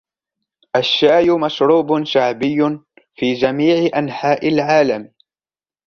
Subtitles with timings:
[0.75, 2.79] الشاي مشروب شعبي
[3.15, 5.11] في جميع أنحاء العالم.